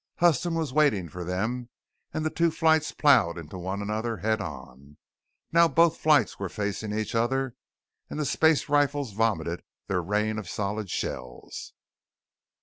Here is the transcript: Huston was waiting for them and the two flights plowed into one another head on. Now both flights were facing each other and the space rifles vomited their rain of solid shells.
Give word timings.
Huston 0.17 0.55
was 0.55 0.73
waiting 0.73 1.09
for 1.09 1.23
them 1.23 1.69
and 2.11 2.25
the 2.25 2.31
two 2.31 2.49
flights 2.49 2.91
plowed 2.91 3.37
into 3.37 3.55
one 3.59 3.83
another 3.83 4.17
head 4.17 4.41
on. 4.41 4.97
Now 5.51 5.67
both 5.67 5.97
flights 5.99 6.39
were 6.39 6.49
facing 6.49 6.91
each 6.91 7.13
other 7.13 7.53
and 8.09 8.19
the 8.19 8.25
space 8.25 8.67
rifles 8.67 9.11
vomited 9.11 9.61
their 9.85 10.01
rain 10.01 10.39
of 10.39 10.49
solid 10.49 10.89
shells. 10.89 11.73